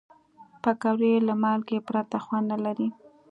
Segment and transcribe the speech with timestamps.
[0.63, 2.87] پکورې له مالګې پرته خوند نه لري